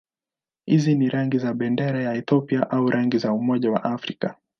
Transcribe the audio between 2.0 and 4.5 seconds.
ya Ethiopia au rangi za Umoja wa Afrika.